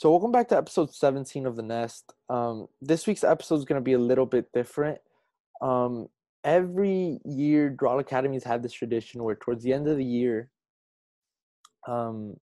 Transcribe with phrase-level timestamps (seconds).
[0.00, 2.14] So welcome back to episode 17 of the Nest.
[2.30, 4.96] Um, this week's episode is going to be a little bit different.
[5.60, 6.06] Um,
[6.42, 10.48] every year, Doral Academy's had this tradition where towards the end of the year,
[11.86, 12.34] um,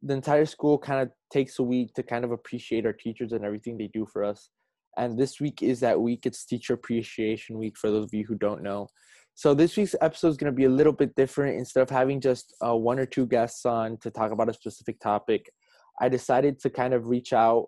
[0.00, 3.44] the entire school kind of takes a week to kind of appreciate our teachers and
[3.44, 4.48] everything they do for us.
[4.96, 6.24] And this week is that week.
[6.24, 8.88] It's Teacher Appreciation Week for those of you who don't know.
[9.34, 11.58] So this week's episode is going to be a little bit different.
[11.58, 15.00] Instead of having just uh, one or two guests on to talk about a specific
[15.00, 15.52] topic,
[16.00, 17.66] I decided to kind of reach out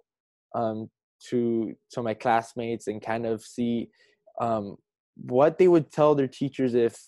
[0.54, 0.90] um,
[1.30, 3.88] to to my classmates and kind of see
[4.40, 4.76] um,
[5.16, 6.98] what they would tell their teachers if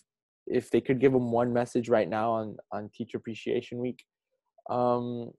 [0.47, 4.03] if they could give them one message right now on on Teacher Appreciation Week.
[4.71, 5.33] Um,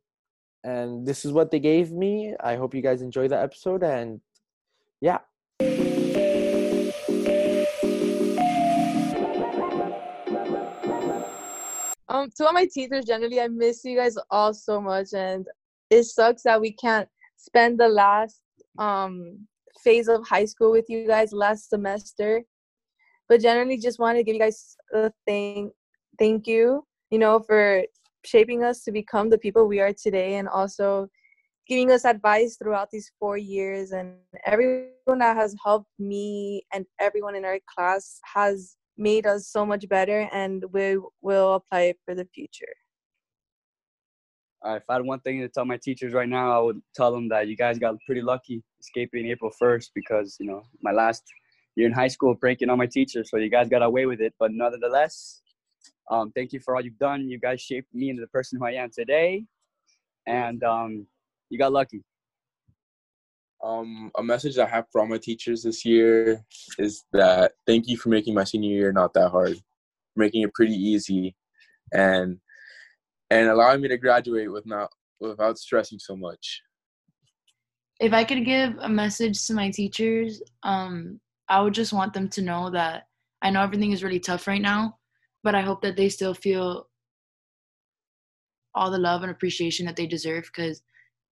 [0.64, 2.36] and this is what they gave me.
[2.42, 4.20] I hope you guys enjoy the episode and
[5.02, 5.20] yeah.
[12.10, 15.46] Um, to all my teachers, generally, I miss you guys all so much, and
[15.90, 18.42] it sucks that we can't spend the last
[18.80, 19.48] um
[19.84, 22.44] phase of high school with you guys last semester.
[23.30, 25.74] But generally, just wanted to give you guys a thank
[26.18, 27.84] thank you, you know, for
[28.26, 31.08] shaping us to become the people we are today, and also
[31.68, 33.92] giving us advice throughout these four years.
[33.92, 34.16] And
[34.46, 39.88] everyone that has helped me and everyone in our class has made us so much
[39.90, 42.74] better, and we will apply it for the future.
[44.76, 47.30] If I had one thing to tell my teachers right now, I would tell them
[47.30, 51.24] that you guys got pretty lucky escaping April 1st because, you know, my last
[51.76, 54.34] year in high school breaking all my teachers, so you guys got away with it.
[54.40, 55.42] But nonetheless,
[56.12, 57.30] um, thank you for all you've done.
[57.30, 59.46] You guys shaped me into the person who I am today,
[60.26, 61.08] and um,
[61.50, 62.04] you got lucky.
[63.64, 66.44] Um, a message I have for all my teachers this year
[66.78, 69.58] is that thank you for making my senior year not that hard,
[70.16, 71.36] making it pretty easy,
[71.94, 72.40] and
[73.30, 74.90] and allowing me to graduate with not
[75.20, 76.62] without stressing so much.
[78.00, 81.20] If I could give a message to my teachers, um,
[81.50, 83.08] I would just want them to know that
[83.42, 84.98] I know everything is really tough right now,
[85.44, 86.88] but I hope that they still feel
[88.76, 90.82] all the love and appreciation that they deserve because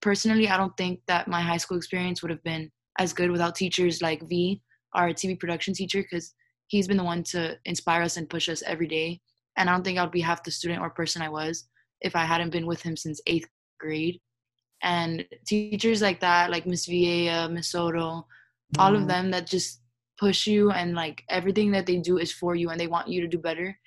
[0.01, 3.55] personally I don't think that my high school experience would have been as good without
[3.55, 4.61] teachers like V,
[4.93, 6.33] our TV production teacher, because
[6.67, 9.21] he's been the one to inspire us and push us every day.
[9.57, 11.65] And I don't think I'd be half the student or person I was
[12.01, 13.47] if I hadn't been with him since eighth
[13.79, 14.19] grade.
[14.81, 18.27] And teachers like that, like Miss Vieja, Miss Soto,
[18.77, 19.07] all of mm-hmm.
[19.07, 19.81] them that just
[20.17, 23.21] push you and like everything that they do is for you and they want you
[23.21, 23.77] to do better.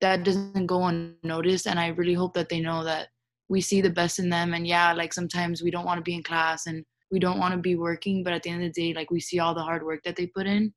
[0.00, 1.66] That doesn't go unnoticed.
[1.66, 3.08] And I really hope that they know that
[3.48, 4.54] we see the best in them.
[4.54, 7.52] And yeah, like sometimes we don't want to be in class and we don't want
[7.54, 9.62] to be working, but at the end of the day, like we see all the
[9.62, 10.72] hard work that they put in.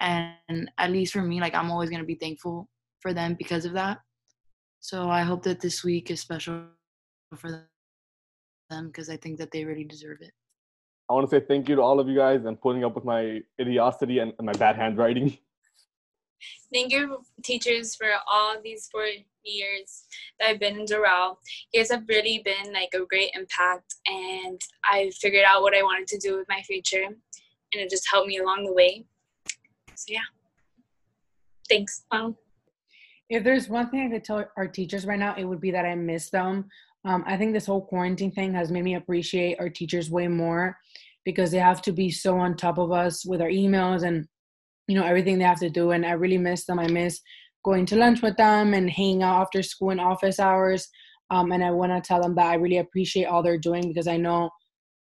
[0.00, 2.68] And at least for me, like I'm always going to be thankful
[3.00, 3.98] for them because of that.
[4.86, 6.62] So I hope that this week is special
[7.34, 7.66] for
[8.70, 10.30] them because I think that they really deserve it.
[11.10, 13.04] I want to say thank you to all of you guys and putting up with
[13.04, 15.36] my idiocity and, and my bad handwriting.
[16.72, 19.08] Thank you, teachers, for all these four
[19.42, 20.04] years
[20.38, 21.38] that I've been in Doral.
[21.72, 25.82] You guys have really been like a great impact, and I figured out what I
[25.82, 27.16] wanted to do with my future, and
[27.72, 29.04] it just helped me along the way.
[29.96, 30.28] So yeah,
[31.68, 32.36] thanks, Mom.
[33.28, 35.84] If there's one thing I could tell our teachers right now, it would be that
[35.84, 36.68] I miss them.
[37.04, 40.76] Um, I think this whole quarantine thing has made me appreciate our teachers way more
[41.24, 44.26] because they have to be so on top of us with our emails and
[44.86, 45.90] you know everything they have to do.
[45.90, 46.78] And I really miss them.
[46.78, 47.20] I miss
[47.64, 50.88] going to lunch with them and hanging out after school and office hours.
[51.30, 54.06] Um, and I want to tell them that I really appreciate all they're doing because
[54.06, 54.50] I know,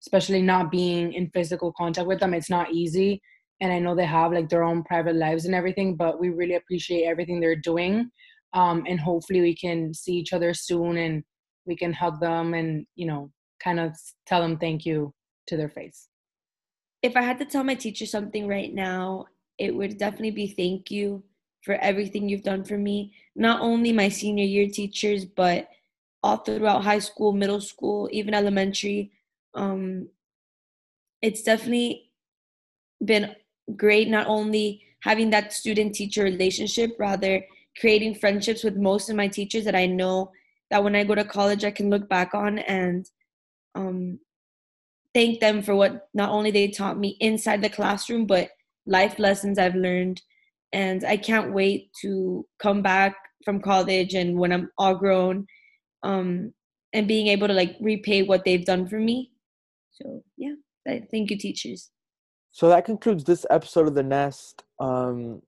[0.02, 3.20] especially not being in physical contact with them, it's not easy
[3.60, 6.54] and I know they have like their own private lives and everything, but we really
[6.54, 8.10] appreciate everything they're doing.
[8.52, 11.24] Um, and hopefully we can see each other soon and
[11.66, 13.30] we can hug them and, you know,
[13.62, 15.12] kind of tell them thank you
[15.48, 16.08] to their face.
[17.02, 19.26] If I had to tell my teacher something right now,
[19.58, 21.22] it would definitely be thank you
[21.62, 23.12] for everything you've done for me.
[23.34, 25.68] Not only my senior year teachers, but
[26.22, 29.12] all throughout high school, middle school, even elementary.
[29.54, 30.08] Um,
[31.22, 32.10] it's definitely
[33.04, 33.34] been
[33.76, 37.44] great not only having that student teacher relationship rather
[37.78, 40.30] creating friendships with most of my teachers that i know
[40.70, 43.10] that when i go to college i can look back on and
[43.74, 44.20] um,
[45.14, 48.50] thank them for what not only they taught me inside the classroom but
[48.86, 50.20] life lessons i've learned.
[50.72, 55.46] And i can't wait to come back from college and when i'm all grown
[56.02, 56.52] um,
[56.92, 59.32] and being able to like repay what they've done for me.
[59.92, 60.54] So yeah.
[60.86, 61.90] Thank you teachers
[62.54, 64.62] so that concludes this episode of the Nest.
[64.78, 65.42] Um,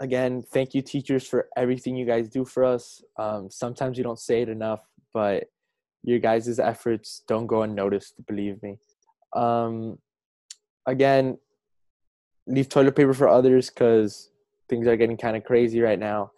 [0.00, 3.04] again, thank you, teachers, for everything you guys do for us.
[3.16, 4.80] Um, sometimes you don't say it enough,
[5.14, 5.44] but
[6.02, 8.14] your guys' efforts don't go unnoticed.
[8.26, 8.78] Believe me.
[9.32, 9.98] Um,
[10.86, 11.38] again,
[12.48, 14.32] leave toilet paper for others because
[14.68, 16.32] things are getting kind of crazy right now,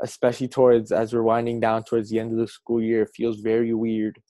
[0.00, 3.02] especially towards as we're winding down towards the end of the school year.
[3.02, 4.22] It feels very weird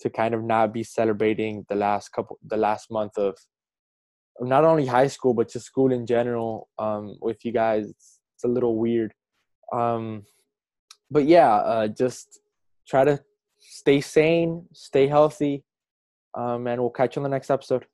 [0.00, 3.34] to kind of not be celebrating the last couple, the last month of
[4.40, 7.86] not only high school but just school in general um, with you guys.
[7.88, 9.14] It's, a little weird.
[9.72, 10.26] Um,
[11.10, 12.40] but yeah, uh, just
[12.86, 13.18] try to
[13.58, 15.64] stay sane, stay healthy,
[16.34, 17.86] um, and we'll catch you on the next episode.